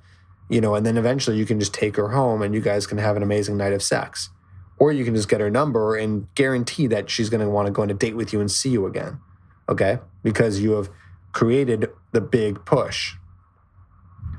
[0.49, 2.99] you know, and then eventually you can just take her home and you guys can
[2.99, 4.31] have an amazing night of sex.
[4.79, 7.73] Or you can just get her number and guarantee that she's going to want to
[7.73, 9.21] go on a date with you and see you again.
[9.69, 9.99] Okay?
[10.23, 10.91] Because you have
[11.33, 13.15] created the big push.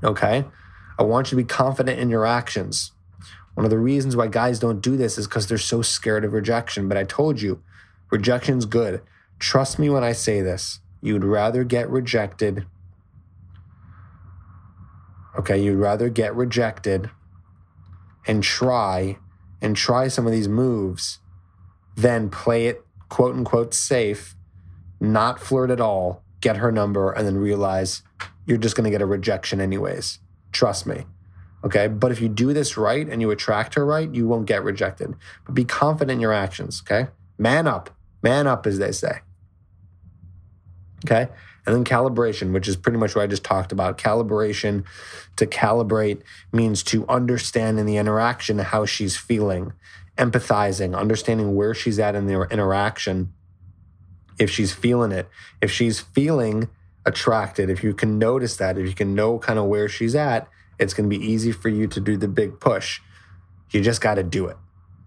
[0.04, 0.46] Okay?
[1.00, 2.92] I want you to be confident in your actions.
[3.56, 6.34] One of the reasons why guys don't do this is because they're so scared of
[6.34, 6.88] rejection.
[6.88, 7.64] But I told you,
[8.12, 9.02] rejection's good.
[9.40, 10.82] Trust me when I say this.
[11.02, 12.66] You'd rather get rejected.
[15.38, 17.10] Okay, you'd rather get rejected
[18.28, 19.18] and try
[19.62, 21.20] and try some of these moves
[21.96, 24.36] than play it quote unquote safe,
[25.00, 28.04] not flirt at all, get her number, and then realize
[28.46, 30.20] you're just to get a rejection anyways.
[30.52, 31.06] Trust me.
[31.64, 31.88] Okay.
[31.88, 35.14] But if you do this right and you attract her right, you won't get rejected.
[35.46, 36.82] But be confident in your actions.
[36.86, 37.10] Okay.
[37.38, 37.90] Man up.
[38.22, 39.20] Man up, as they say.
[41.06, 41.28] Okay.
[41.66, 43.98] And then calibration, which is pretty much what I just talked about.
[43.98, 44.84] Calibration
[45.36, 49.74] to calibrate means to understand in the interaction how she's feeling,
[50.18, 53.34] empathizing, understanding where she's at in the interaction,
[54.38, 55.28] if she's feeling it.
[55.62, 56.70] If she's feeling
[57.06, 60.48] attracted, if you can notice that, if you can know kind of where she's at,
[60.78, 63.00] it's going to be easy for you to do the big push.
[63.72, 64.58] You just got to do it.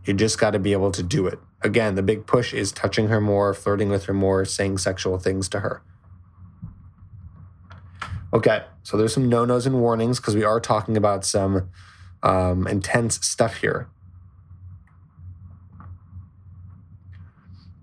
[0.05, 1.39] You just got to be able to do it.
[1.61, 5.49] Again, the big push is touching her more, flirting with her more, saying sexual things
[5.51, 5.83] to her.
[8.33, 11.71] Okay, so there's some no nos and warnings because we are talking about some
[12.23, 13.89] um, intense stuff here.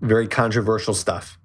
[0.00, 1.38] Very controversial stuff.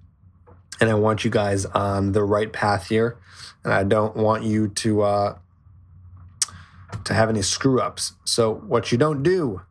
[0.80, 3.18] And I want you guys on the right path here.
[3.64, 5.38] And I don't want you to uh,
[7.04, 8.12] to have any screw ups.
[8.24, 9.62] So, what you don't do,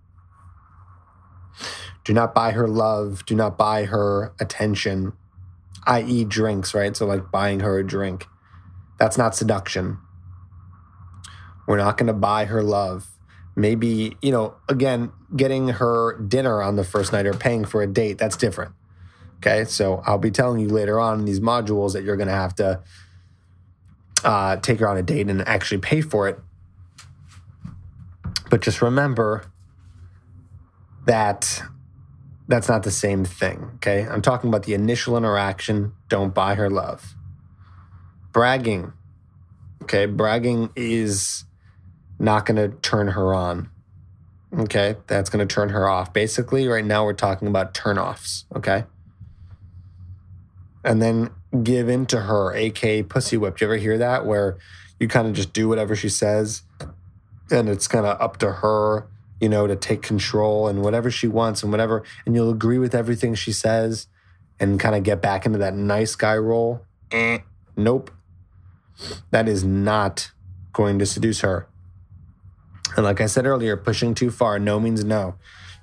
[2.04, 5.14] do not buy her love, do not buy her attention,
[5.86, 6.96] i.e., drinks, right?
[6.96, 8.28] So, like buying her a drink.
[9.02, 9.98] That's not seduction.
[11.66, 13.08] We're not going to buy her love.
[13.56, 17.88] Maybe, you know, again, getting her dinner on the first night or paying for a
[17.88, 18.76] date, that's different.
[19.38, 19.66] Okay.
[19.66, 22.54] So I'll be telling you later on in these modules that you're going to have
[22.58, 22.84] to
[24.24, 26.40] uh, take her on a date and actually pay for it.
[28.52, 29.46] But just remember
[31.08, 31.64] that
[32.48, 33.72] that's not the same thing.
[33.78, 34.04] Okay.
[34.04, 35.94] I'm talking about the initial interaction.
[36.08, 37.16] Don't buy her love
[38.32, 38.94] bragging.
[39.84, 41.46] Okay, bragging is
[42.20, 43.70] not going to turn her on.
[44.54, 46.14] Okay, that's going to turn her off.
[46.14, 48.44] Basically, right now we're talking about turnoffs.
[48.56, 48.84] Okay,
[50.84, 51.32] and then
[51.64, 53.58] give in to her, aka pussy whip.
[53.58, 54.26] Do you ever hear that?
[54.26, 54.58] Where
[55.00, 56.64] you kind of just do whatever she says,
[57.50, 59.08] and it's kind of up to her,
[59.40, 62.94] you know, to take control and whatever she wants and whatever, and you'll agree with
[62.94, 64.08] everything she says,
[64.60, 66.86] and kind of get back into that nice guy role.
[67.12, 67.40] Eh,
[67.76, 68.12] nope.
[69.32, 70.32] That is not
[70.74, 71.68] going to seduce her.
[72.96, 75.36] And like I said earlier, pushing too far, no means no.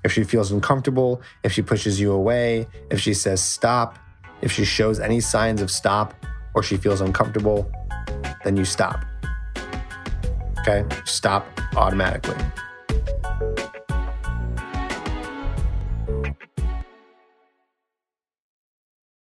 [0.03, 3.99] If she feels uncomfortable, if she pushes you away, if she says stop,
[4.41, 6.13] if she shows any signs of stop
[6.53, 7.69] or she feels uncomfortable,
[8.43, 9.03] then you stop.
[10.59, 10.85] Okay?
[11.05, 11.45] Stop
[11.75, 12.37] automatically.